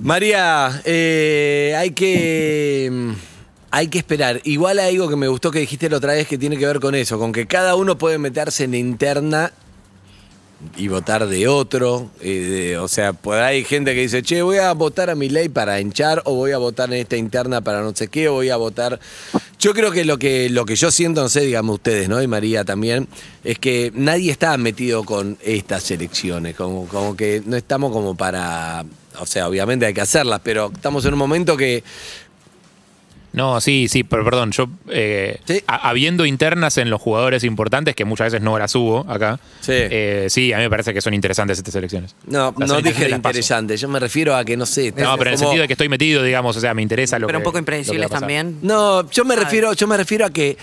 María, 0.00 0.80
eh, 0.84 1.74
hay 1.76 1.90
que. 1.90 3.14
Hay 3.70 3.88
que 3.88 3.98
esperar. 3.98 4.40
Igual 4.44 4.78
hay 4.78 4.94
algo 4.94 5.10
que 5.10 5.16
me 5.16 5.28
gustó 5.28 5.50
que 5.50 5.58
dijiste 5.58 5.90
la 5.90 5.98
otra 5.98 6.14
vez 6.14 6.26
que 6.26 6.38
tiene 6.38 6.56
que 6.56 6.64
ver 6.64 6.80
con 6.80 6.94
eso, 6.94 7.18
con 7.18 7.32
que 7.32 7.46
cada 7.46 7.74
uno 7.74 7.98
puede 7.98 8.16
meterse 8.16 8.64
en 8.64 8.70
la 8.70 8.76
interna 8.78 9.52
y 10.76 10.88
votar 10.88 11.26
de 11.26 11.48
otro. 11.48 12.10
eh, 12.20 12.78
o 12.80 12.88
sea, 12.88 13.14
hay 13.42 13.64
gente 13.64 13.94
que 13.94 14.00
dice, 14.00 14.22
che, 14.22 14.42
voy 14.42 14.56
a 14.58 14.72
votar 14.72 15.10
a 15.10 15.14
mi 15.14 15.28
ley 15.28 15.48
para 15.48 15.80
hinchar, 15.80 16.22
o 16.24 16.34
voy 16.34 16.52
a 16.52 16.58
votar 16.58 16.88
en 16.92 17.00
esta 17.00 17.16
interna 17.16 17.60
para 17.60 17.82
no 17.82 17.94
sé 17.94 18.08
qué, 18.08 18.28
o 18.28 18.34
voy 18.34 18.50
a 18.50 18.56
votar. 18.56 18.98
Yo 19.58 19.74
creo 19.74 19.90
que 19.90 20.04
lo 20.04 20.18
que, 20.18 20.48
lo 20.48 20.64
que 20.64 20.76
yo 20.76 20.90
siento, 20.90 21.20
no 21.20 21.28
sé, 21.28 21.40
digamos 21.40 21.74
ustedes, 21.74 22.08
¿no? 22.08 22.22
Y 22.22 22.26
María 22.26 22.64
también, 22.64 23.08
es 23.44 23.58
que 23.58 23.92
nadie 23.94 24.30
está 24.30 24.56
metido 24.56 25.04
con 25.04 25.36
estas 25.42 25.90
elecciones. 25.90 26.56
Como 26.56 27.16
que 27.16 27.42
no 27.44 27.56
estamos 27.56 27.92
como 27.92 28.14
para. 28.14 28.84
O 29.20 29.26
sea, 29.26 29.48
obviamente 29.48 29.86
hay 29.86 29.94
que 29.94 30.00
hacerlas, 30.00 30.40
pero 30.42 30.70
estamos 30.74 31.04
en 31.04 31.12
un 31.14 31.18
momento 31.18 31.56
que. 31.56 31.82
No, 33.30 33.60
sí, 33.60 33.88
sí, 33.88 34.04
pero 34.04 34.24
perdón, 34.24 34.50
yo, 34.52 34.68
eh, 34.88 35.38
Sí. 35.46 35.62
a- 35.66 35.90
habiendo 35.90 36.24
internas 36.24 36.78
en 36.78 36.88
los 36.88 37.00
jugadores 37.00 37.44
importantes, 37.44 37.94
que 37.94 38.06
muchas 38.06 38.28
veces 38.32 38.40
no 38.42 38.58
las 38.58 38.74
hubo 38.74 39.00
acá, 39.08 39.38
Sí. 39.60 39.72
eh, 39.74 40.26
sí, 40.30 40.52
a 40.52 40.56
mí 40.56 40.62
me 40.64 40.70
parece 40.70 40.94
que 40.94 41.02
son 41.02 41.12
interesantes 41.12 41.58
estas 41.58 41.74
elecciones. 41.74 42.16
No, 42.26 42.54
Las 42.58 42.68
no 42.68 42.80
dije 42.80 43.04
de 43.04 43.10
las 43.10 43.20
paso. 43.20 43.30
interesante, 43.32 43.76
yo 43.76 43.86
me 43.88 44.00
refiero 44.00 44.34
a 44.34 44.44
que 44.46 44.56
no 44.56 44.64
sé. 44.64 44.92
No, 44.96 45.16
pero 45.18 45.28
en 45.30 45.34
el 45.34 45.38
sentido 45.38 45.60
de 45.60 45.66
que 45.68 45.74
estoy 45.74 45.90
metido, 45.90 46.22
digamos, 46.22 46.56
o 46.56 46.60
sea, 46.60 46.72
me 46.72 46.80
interesa 46.82 47.18
lo 47.18 47.26
Pero 47.26 47.36
que 47.38 47.42
un 47.42 47.44
poco 47.44 47.58
impredecibles 47.58 48.08
también. 48.10 48.58
No, 48.62 49.08
yo 49.10 49.24
me 49.26 49.36
refiero, 49.36 49.74
yo 49.74 49.86
me 49.86 49.96
refiero 49.98 50.24
a 50.24 50.30
que 50.30 50.56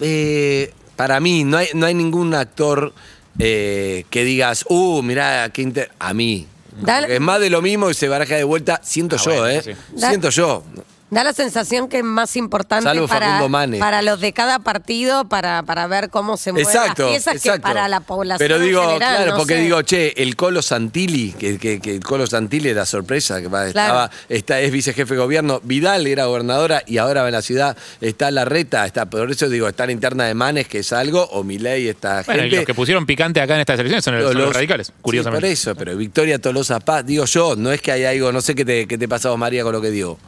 eh, 0.00 0.72
para 0.96 1.20
mí, 1.20 1.44
no 1.44 1.58
hay, 1.58 1.68
no 1.74 1.84
hay 1.86 1.94
ningún 1.94 2.34
actor 2.34 2.94
eh, 3.38 4.04
que 4.10 4.24
digas, 4.24 4.64
uh, 4.68 5.02
mirá, 5.02 5.48
qué 5.50 5.62
inter... 5.62 5.90
A 5.98 6.12
mí. 6.14 6.46
Dale. 6.80 7.14
Es 7.14 7.20
más 7.20 7.40
de 7.40 7.50
lo 7.50 7.62
mismo 7.62 7.90
y 7.90 7.94
se 7.94 8.08
baraja 8.08 8.36
de 8.36 8.44
vuelta, 8.44 8.80
siento 8.82 9.16
Ah, 9.16 9.22
yo, 9.24 9.30
bueno, 9.30 9.48
¿eh? 9.48 9.62
sí. 9.62 9.72
Siento 9.96 10.30
yo. 10.30 10.62
Da 11.10 11.24
la 11.24 11.32
sensación 11.32 11.88
que 11.88 11.98
es 11.98 12.04
más 12.04 12.36
importante 12.36 12.84
Salvo 12.84 13.08
para, 13.08 13.40
para 13.80 14.00
los 14.00 14.20
de 14.20 14.32
cada 14.32 14.60
partido, 14.60 15.24
para, 15.28 15.64
para 15.64 15.88
ver 15.88 16.08
cómo 16.08 16.36
se 16.36 16.52
mueven 16.52 16.68
Exacto, 16.68 17.02
las 17.02 17.10
piezas, 17.10 17.34
exacto. 17.34 17.58
que 17.58 17.62
para 17.62 17.88
la 17.88 17.98
población 17.98 18.38
Pero 18.38 18.56
en 18.56 18.62
digo, 18.62 18.82
general, 18.82 19.16
claro, 19.16 19.30
no 19.32 19.36
porque 19.38 19.54
sé. 19.54 19.60
digo, 19.60 19.82
che, 19.82 20.22
el 20.22 20.36
Colo 20.36 20.62
Santilli, 20.62 21.32
que, 21.32 21.58
que- 21.58 21.80
que 21.80 21.96
el 21.96 22.04
Colo 22.04 22.28
Santilli 22.28 22.68
era 22.68 22.86
sorpresa, 22.86 23.40
que 23.40 23.48
va, 23.48 23.66
estaba, 23.66 24.08
está, 24.28 24.60
es 24.60 24.70
vicejefe 24.70 25.14
de 25.14 25.20
gobierno, 25.20 25.60
Vidal 25.64 26.06
era 26.06 26.26
gobernadora 26.26 26.84
y 26.86 26.98
ahora 26.98 27.26
en 27.26 27.32
la 27.32 27.42
ciudad 27.42 27.76
está 28.00 28.30
Larreta, 28.30 28.86
está, 28.86 29.06
por 29.06 29.28
eso 29.30 29.48
digo, 29.48 29.66
está 29.66 29.86
la 29.86 29.92
interna 29.92 30.26
de 30.26 30.34
Manes, 30.34 30.68
que 30.68 30.78
es 30.78 30.92
algo, 30.92 31.24
o 31.32 31.42
Milei, 31.42 31.88
está 31.88 32.22
Bueno, 32.24 32.40
y 32.42 32.42
gente. 32.44 32.56
los 32.58 32.64
que 32.66 32.74
pusieron 32.74 33.04
picante 33.04 33.40
acá 33.40 33.54
en 33.56 33.62
estas 33.62 33.80
elecciones 33.80 34.04
son, 34.04 34.16
los, 34.16 34.32
son 34.32 34.42
los 34.42 34.54
radicales, 34.54 34.86
Sí, 34.86 34.92
curiosamente. 35.02 35.46
por 35.46 35.52
eso, 35.52 35.74
pero 35.74 35.96
Victoria 35.96 36.38
Tolosa 36.38 36.78
Paz, 36.78 37.04
digo 37.04 37.24
yo, 37.24 37.56
no 37.56 37.72
es 37.72 37.82
que 37.82 37.90
hay 37.90 38.04
algo, 38.04 38.30
no 38.30 38.40
sé 38.40 38.54
qué 38.54 38.64
te, 38.64 38.86
qué 38.86 38.96
te 38.96 39.06
vos, 39.08 39.36
María, 39.38 39.64
con 39.64 39.72
lo 39.72 39.80
que 39.80 39.90
digo. 39.90 40.18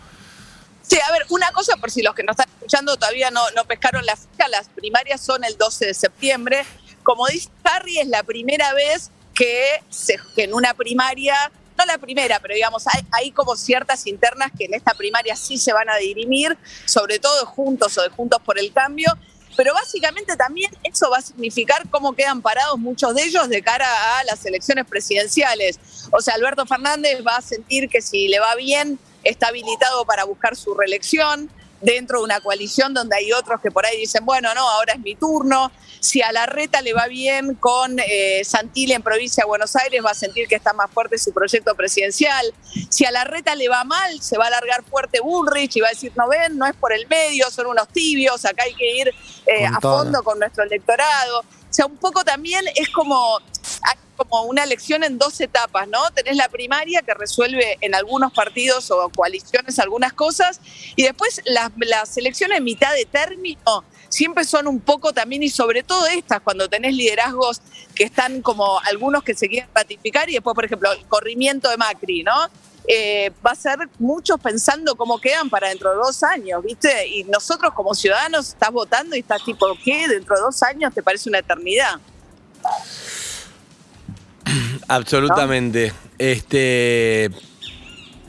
Sí, 0.92 0.98
a 1.08 1.10
ver, 1.10 1.22
una 1.30 1.50
cosa 1.52 1.78
por 1.78 1.90
si 1.90 2.02
los 2.02 2.14
que 2.14 2.22
nos 2.22 2.34
están 2.34 2.50
escuchando 2.54 2.98
todavía 2.98 3.30
no, 3.30 3.40
pescaron 3.66 4.04
la 4.04 4.14
fecha, 4.14 4.46
las 4.48 4.68
primarias 4.68 5.22
son 5.22 5.42
el 5.42 5.56
12 5.56 5.86
de 5.86 5.94
septiembre. 5.94 6.66
Como 7.02 7.26
dice 7.28 7.48
Harry, 7.64 7.98
es 7.98 8.08
la 8.08 8.22
primera 8.22 8.74
vez 8.74 9.10
que, 9.32 9.80
en 10.36 10.52
una 10.52 10.74
primaria, 10.74 11.50
no 11.78 11.86
la 11.86 11.96
primera, 11.96 12.40
pero 12.40 12.54
digamos, 12.54 12.84
hay, 13.10 13.30
como 13.30 13.56
ciertas 13.56 14.06
internas 14.06 14.52
que 14.54 14.66
en 14.66 14.74
esta 14.74 14.92
primaria 14.92 15.34
sí 15.34 15.56
se 15.56 15.72
van 15.72 15.88
a 15.88 15.96
dirimir, 15.96 16.58
sobre 16.84 17.18
todo 17.18 17.46
Juntos 17.46 17.96
o 17.96 18.02
de 18.02 18.10
Juntos 18.10 18.42
por 18.44 18.58
el 18.58 18.70
Cambio. 18.70 19.16
Pero 19.56 19.72
básicamente 19.72 20.36
también 20.36 20.70
eso 20.82 21.08
va 21.08 21.18
a 21.18 21.22
significar 21.22 21.88
cómo 21.88 22.12
quedan 22.12 22.42
parados 22.42 22.78
muchos 22.78 23.14
de 23.14 23.22
ellos 23.22 23.48
de 23.48 23.62
cara 23.62 23.86
a 24.18 24.24
las 24.24 24.44
elecciones 24.44 24.84
presidenciales. 24.84 25.78
O 26.10 26.20
sea, 26.20 26.34
Alberto 26.34 26.66
Fernández 26.66 27.22
va 27.26 27.36
a 27.36 27.42
sentir 27.42 27.88
que 27.88 28.02
si 28.02 28.28
le 28.28 28.40
va 28.40 28.54
bien, 28.56 28.98
está 29.24 29.48
habilitado 29.48 30.04
para 30.04 30.24
buscar 30.24 30.56
su 30.56 30.74
reelección 30.74 31.50
dentro 31.82 32.18
de 32.18 32.24
una 32.24 32.40
coalición 32.40 32.94
donde 32.94 33.16
hay 33.16 33.32
otros 33.32 33.60
que 33.60 33.70
por 33.70 33.84
ahí 33.84 33.98
dicen, 33.98 34.24
bueno, 34.24 34.54
no, 34.54 34.60
ahora 34.60 34.94
es 34.94 35.00
mi 35.00 35.14
turno. 35.16 35.70
Si 36.00 36.22
a 36.22 36.32
la 36.32 36.46
reta 36.46 36.80
le 36.80 36.94
va 36.94 37.06
bien 37.06 37.54
con 37.56 37.98
eh, 37.98 38.42
en 38.74 39.02
provincia 39.02 39.42
de 39.42 39.48
Buenos 39.48 39.76
Aires, 39.76 40.00
va 40.04 40.10
a 40.10 40.14
sentir 40.14 40.48
que 40.48 40.54
está 40.54 40.72
más 40.72 40.90
fuerte 40.90 41.18
su 41.18 41.32
proyecto 41.32 41.74
presidencial. 41.74 42.54
Si 42.88 43.04
a 43.04 43.10
la 43.10 43.24
reta 43.24 43.54
le 43.54 43.68
va 43.68 43.84
mal, 43.84 44.20
se 44.20 44.38
va 44.38 44.44
a 44.44 44.48
alargar 44.48 44.84
fuerte 44.84 45.20
Bullrich 45.20 45.76
y 45.76 45.80
va 45.80 45.88
a 45.88 45.90
decir, 45.90 46.12
no 46.16 46.28
ven, 46.28 46.56
no 46.56 46.66
es 46.66 46.74
por 46.74 46.92
el 46.92 47.06
medio, 47.08 47.50
son 47.50 47.66
unos 47.66 47.88
tibios, 47.88 48.44
acá 48.44 48.64
hay 48.64 48.74
que 48.74 48.96
ir 48.96 49.14
eh, 49.46 49.66
a 49.66 49.80
fondo 49.80 50.22
con 50.22 50.38
nuestro 50.38 50.64
electorado. 50.64 51.40
O 51.40 51.74
sea, 51.74 51.86
un 51.86 51.96
poco 51.96 52.24
también 52.24 52.64
es 52.74 52.88
como, 52.90 53.38
hay 53.82 53.96
como 54.16 54.42
una 54.44 54.64
elección 54.64 55.04
en 55.04 55.18
dos 55.18 55.40
etapas, 55.40 55.88
¿no? 55.88 56.10
Tenés 56.12 56.36
la 56.36 56.48
primaria 56.48 57.02
que 57.02 57.14
resuelve 57.14 57.78
en 57.80 57.94
algunos 57.94 58.32
partidos 58.32 58.90
o 58.90 59.08
coaliciones 59.10 59.78
algunas 59.78 60.12
cosas 60.12 60.60
y 60.96 61.02
después 61.02 61.40
las, 61.46 61.70
las 61.78 62.16
elecciones 62.16 62.58
en 62.58 62.64
mitad 62.64 62.92
de 62.94 63.04
término 63.04 63.84
siempre 64.08 64.44
son 64.44 64.66
un 64.66 64.80
poco 64.80 65.12
también 65.12 65.42
y 65.42 65.48
sobre 65.48 65.82
todo 65.82 66.06
estas, 66.06 66.40
cuando 66.42 66.68
tenés 66.68 66.94
liderazgos 66.94 67.62
que 67.94 68.04
están 68.04 68.42
como 68.42 68.78
algunos 68.80 69.22
que 69.22 69.34
se 69.34 69.48
quieren 69.48 69.70
ratificar 69.74 70.28
y 70.28 70.34
después, 70.34 70.54
por 70.54 70.66
ejemplo, 70.66 70.92
el 70.92 71.04
corrimiento 71.06 71.70
de 71.70 71.78
Macri, 71.78 72.22
¿no? 72.22 72.34
Eh, 72.86 73.30
va 73.46 73.52
a 73.52 73.54
ser 73.54 73.78
muchos 73.98 74.40
pensando 74.40 74.96
cómo 74.96 75.18
quedan 75.18 75.48
para 75.48 75.68
dentro 75.68 75.90
de 75.90 75.96
dos 75.96 76.22
años, 76.24 76.62
¿viste? 76.62 77.06
Y 77.06 77.24
nosotros 77.24 77.72
como 77.74 77.94
ciudadanos 77.94 78.48
estás 78.48 78.70
votando 78.70 79.16
y 79.16 79.20
estás 79.20 79.42
tipo, 79.44 79.66
¿qué? 79.82 80.08
Dentro 80.08 80.34
de 80.36 80.42
dos 80.42 80.62
años 80.62 80.92
te 80.92 81.02
parece 81.02 81.28
una 81.28 81.38
eternidad. 81.38 82.00
Absolutamente. 84.94 85.92
Este. 86.18 87.30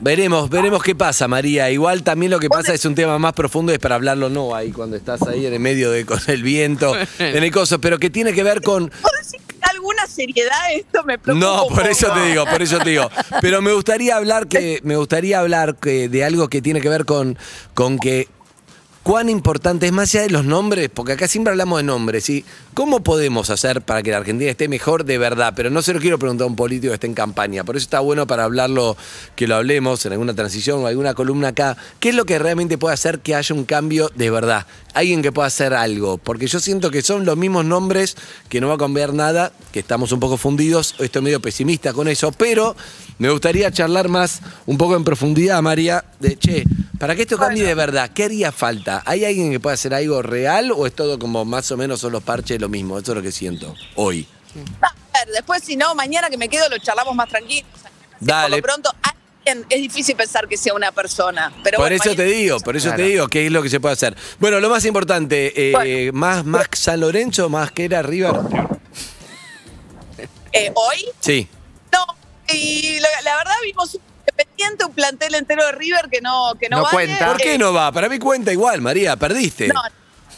Veremos, 0.00 0.50
veremos 0.50 0.82
qué 0.82 0.94
pasa, 0.94 1.28
María. 1.28 1.70
Igual 1.70 2.02
también 2.02 2.30
lo 2.30 2.40
que 2.40 2.48
pasa 2.48 2.74
es 2.74 2.84
un 2.84 2.94
tema 2.94 3.18
más 3.18 3.32
profundo, 3.32 3.72
es 3.72 3.78
para 3.78 3.94
hablarlo 3.94 4.28
no 4.28 4.54
ahí 4.54 4.72
cuando 4.72 4.96
estás 4.96 5.22
ahí 5.22 5.46
en 5.46 5.54
el 5.54 5.60
medio 5.60 5.90
de 5.90 6.04
con 6.04 6.18
el 6.26 6.42
viento, 6.42 6.94
en 7.18 7.42
el 7.42 7.50
coso, 7.50 7.80
pero 7.80 7.98
que 7.98 8.10
tiene 8.10 8.32
que 8.32 8.42
ver 8.42 8.60
con. 8.60 8.88
¿Puedo 8.88 9.16
decir 9.18 9.40
que 9.46 9.56
alguna 9.62 10.06
seriedad 10.06 10.72
esto 10.74 11.04
me 11.04 11.18
preocupa? 11.18 11.46
No, 11.46 11.66
por 11.68 11.86
eso 11.86 12.12
te 12.12 12.26
digo, 12.26 12.44
por 12.44 12.60
eso 12.60 12.78
te 12.78 12.90
digo. 12.90 13.08
Pero 13.40 13.62
me 13.62 13.72
gustaría 13.72 14.16
hablar 14.16 14.48
que, 14.48 14.80
me 14.82 14.96
gustaría 14.96 15.40
hablar 15.40 15.76
que, 15.76 16.08
de 16.08 16.24
algo 16.24 16.48
que 16.48 16.60
tiene 16.60 16.80
que 16.80 16.88
ver 16.88 17.04
con, 17.04 17.38
con 17.74 17.98
que 17.98 18.28
cuán 19.04 19.28
importante 19.28 19.86
es 19.86 19.92
más 19.92 20.14
allá 20.14 20.22
de 20.22 20.30
los 20.30 20.46
nombres, 20.46 20.88
porque 20.92 21.12
acá 21.12 21.28
siempre 21.28 21.50
hablamos 21.50 21.78
de 21.78 21.82
nombres, 21.84 22.24
¿sí? 22.24 22.42
¿Cómo 22.72 23.04
podemos 23.04 23.50
hacer 23.50 23.82
para 23.82 24.02
que 24.02 24.10
la 24.10 24.16
Argentina 24.16 24.50
esté 24.50 24.66
mejor 24.66 25.04
de 25.04 25.18
verdad? 25.18 25.52
Pero 25.54 25.68
no 25.68 25.82
se 25.82 25.92
lo 25.92 26.00
quiero 26.00 26.18
preguntar 26.18 26.46
a 26.46 26.48
un 26.48 26.56
político 26.56 26.90
que 26.90 26.94
esté 26.94 27.06
en 27.06 27.14
campaña. 27.14 27.64
Por 27.64 27.76
eso 27.76 27.84
está 27.84 28.00
bueno 28.00 28.26
para 28.26 28.44
hablarlo, 28.44 28.96
que 29.36 29.46
lo 29.46 29.56
hablemos 29.56 30.04
en 30.06 30.12
alguna 30.12 30.34
transición 30.34 30.82
o 30.82 30.86
alguna 30.86 31.12
columna 31.12 31.48
acá. 31.48 31.76
¿Qué 32.00 32.08
es 32.08 32.14
lo 32.14 32.24
que 32.24 32.38
realmente 32.38 32.78
puede 32.78 32.94
hacer 32.94 33.20
que 33.20 33.34
haya 33.34 33.54
un 33.54 33.64
cambio 33.64 34.10
de 34.14 34.30
verdad? 34.30 34.66
Alguien 34.94 35.20
que 35.20 35.32
pueda 35.32 35.48
hacer 35.48 35.74
algo. 35.74 36.16
Porque 36.16 36.46
yo 36.46 36.58
siento 36.58 36.90
que 36.90 37.02
son 37.02 37.26
los 37.26 37.36
mismos 37.36 37.66
nombres, 37.66 38.16
que 38.48 38.62
no 38.62 38.68
va 38.68 38.74
a 38.74 38.78
cambiar 38.78 39.12
nada, 39.12 39.52
que 39.70 39.80
estamos 39.80 40.12
un 40.12 40.20
poco 40.20 40.38
fundidos. 40.38 40.94
Estoy 40.98 41.20
medio 41.20 41.40
pesimista 41.42 41.92
con 41.92 42.08
eso, 42.08 42.32
pero 42.32 42.74
me 43.18 43.30
gustaría 43.30 43.70
charlar 43.70 44.08
más, 44.08 44.40
un 44.64 44.78
poco 44.78 44.96
en 44.96 45.04
profundidad, 45.04 45.60
María, 45.62 46.04
de 46.20 46.36
che, 46.38 46.64
para 46.98 47.14
que 47.14 47.22
esto 47.22 47.36
cambie 47.36 47.64
de 47.64 47.74
verdad, 47.74 48.10
¿qué 48.14 48.24
haría 48.24 48.50
falta? 48.50 48.93
¿Hay 49.06 49.24
alguien 49.24 49.50
que 49.50 49.60
pueda 49.60 49.74
hacer 49.74 49.94
algo 49.94 50.22
real 50.22 50.70
o 50.72 50.86
es 50.86 50.94
todo 50.94 51.18
como 51.18 51.44
más 51.44 51.70
o 51.70 51.76
menos 51.76 52.00
son 52.00 52.12
los 52.12 52.22
parches 52.22 52.60
lo 52.60 52.68
mismo? 52.68 52.98
Eso 52.98 53.12
es 53.12 53.16
lo 53.16 53.22
que 53.22 53.32
siento 53.32 53.74
hoy. 53.96 54.26
A 54.82 54.92
ver, 55.24 55.34
después 55.34 55.62
si 55.64 55.76
no, 55.76 55.94
mañana 55.94 56.30
que 56.30 56.36
me 56.36 56.48
quedo 56.48 56.68
lo 56.68 56.78
charlamos 56.78 57.14
más 57.14 57.28
tranquilos. 57.28 57.68
Dale. 58.20 58.60
Por 58.60 58.70
lo 58.70 58.82
pronto, 58.82 58.90
alguien, 59.02 59.66
es 59.68 59.80
difícil 59.80 60.14
pensar 60.16 60.46
que 60.48 60.56
sea 60.56 60.74
una 60.74 60.92
persona. 60.92 61.52
Pero 61.62 61.76
por 61.78 61.88
bueno, 61.90 61.96
eso 61.96 62.14
te 62.14 62.24
digo, 62.24 62.58
por 62.60 62.76
eso 62.76 62.92
te 62.94 63.02
digo 63.02 63.26
qué 63.28 63.46
es 63.46 63.52
lo 63.52 63.62
que 63.62 63.68
se 63.68 63.80
puede 63.80 63.94
hacer. 63.94 64.16
Bueno, 64.38 64.60
lo 64.60 64.70
más 64.70 64.84
importante, 64.84 65.52
eh, 65.70 65.72
Bueno. 65.72 66.12
más, 66.18 66.44
más 66.44 66.66
San 66.72 67.00
Lorenzo, 67.00 67.48
más 67.48 67.72
que 67.72 67.84
era 67.86 68.02
River. 68.02 68.32
Eh, 70.52 70.70
Hoy, 70.74 71.04
Sí. 71.20 71.48
no. 71.92 72.06
Y 72.54 73.00
la, 73.00 73.08
la 73.24 73.36
verdad 73.36 73.54
vimos 73.64 73.98
plantel 75.08 75.34
entero 75.34 75.64
de 75.66 75.72
River 75.72 76.08
que 76.10 76.20
no, 76.20 76.52
que 76.58 76.68
no, 76.68 76.78
No 76.78 76.82
vale. 76.84 76.94
cuenta. 76.94 77.26
¿Por 77.28 77.36
qué 77.38 77.58
no 77.58 77.72
va? 77.72 77.92
Para 77.92 78.08
mí 78.08 78.18
cuenta 78.18 78.52
igual, 78.52 78.80
María, 78.80 79.16
perdiste. 79.16 79.68
No, 79.68 79.82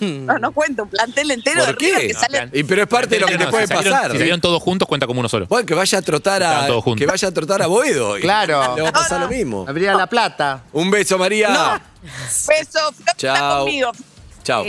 no, 0.00 0.38
no 0.38 0.52
cuenta, 0.52 0.82
un 0.82 0.90
plantel 0.90 1.30
entero 1.30 1.64
¿Por 1.64 1.78
de 1.78 1.86
River 1.86 2.00
qué? 2.02 2.06
que 2.08 2.14
sale. 2.14 2.50
Y 2.52 2.64
pero 2.64 2.82
es 2.82 2.88
parte 2.88 3.14
de 3.14 3.20
lo 3.20 3.26
que 3.26 3.38
te 3.38 3.44
No, 3.44 3.50
puede 3.50 3.66
si 3.66 3.72
salieron- 3.72 3.92
pasar. 3.98 4.10
Si 4.12 4.18
salieron 4.18 4.40
todos 4.40 4.62
juntos, 4.62 4.86
cuenta 4.86 5.06
como 5.06 5.20
uno 5.20 5.28
solo. 5.28 5.46
Bueno, 5.46 5.64
que 5.66 5.74
vaya 5.74 5.98
a 5.98 6.02
trotar 6.02 6.42
a 6.42 6.66
que 6.96 7.06
vaya 7.06 7.28
a 7.28 7.32
trotar 7.32 7.62
a 7.62 7.66
Boedo. 7.66 8.18
y 8.18 8.20
Claro. 8.20 8.74
Le 8.76 8.82
va 8.82 8.88
a 8.90 8.92
pasar 8.92 9.20
lo 9.22 9.28
mismo. 9.28 9.64
Habría 9.68 9.94
la 9.94 10.06
plata. 10.06 10.62
Un 10.72 10.90
beso, 10.90 11.16
María. 11.18 11.80
Beso. 12.02 12.92
Chao. 13.16 13.60
Conmigo, 13.64 13.90
chao. 14.44 14.64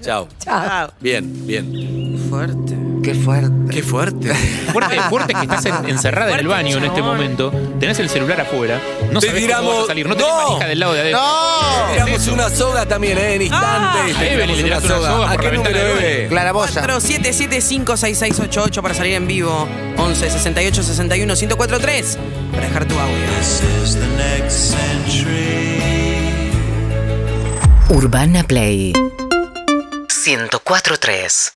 Chao. 0.00 0.28
Chao. 0.44 0.92
Bien, 1.00 1.46
bien. 1.46 2.26
Fuerte. 2.28 2.87
Qué 3.02 3.14
fuerte. 3.14 3.74
Qué 3.74 3.82
fuerte. 3.82 4.34
Fuerte, 4.72 5.00
fuerte 5.08 5.34
que 5.34 5.40
estás 5.42 5.64
en- 5.66 5.88
encerrada 5.94 6.32
en 6.32 6.38
el 6.40 6.48
baño 6.48 6.76
en 6.78 6.84
este 6.84 7.00
momento, 7.02 7.50
tenés 7.80 7.98
el 8.00 8.08
celular 8.08 8.40
afuera, 8.40 8.80
no 9.12 9.20
Te 9.20 9.26
sabés 9.28 9.42
tiramos- 9.44 9.66
cómo 9.66 9.74
vas 9.76 9.84
a 9.84 9.86
salir, 9.88 10.08
no 10.08 10.16
tenés 10.16 10.30
¡No! 10.32 10.48
manija 10.48 10.66
del 10.68 10.80
lado 10.80 10.92
de 10.94 11.00
adentro. 11.00 11.20
¡No! 11.22 11.92
Tiramos 11.92 12.26
una 12.28 12.48
soga 12.50 12.86
también, 12.86 13.18
¿eh? 13.18 13.34
En 13.34 13.42
instantes. 13.42 14.16
a 14.16 14.26
Evelyn 14.26 14.56
le 14.56 14.62
tiraste 14.64 14.86
una 14.88 14.96
soga 14.96 15.30
¿A 15.30 15.32
por 15.32 15.40
qué 15.40 15.46
la 15.48 15.52
número, 15.54 15.74
ventana 15.78 15.94
del 15.94 16.04
Eve? 16.14 16.28
Clara 16.28 16.52
Boya. 16.52 16.82
47756688 16.86 18.82
para 18.82 18.94
salir 18.94 19.14
en 19.14 19.26
vivo. 19.26 19.68
11 19.96 20.30
68 20.30 20.82
61 20.82 21.34
1043 21.34 22.18
para 22.52 22.66
dejar 22.66 22.84
tu 22.84 22.94
audio. 22.98 23.16
Urbana 27.90 28.44
Play 28.44 28.92
104.3 28.92 31.52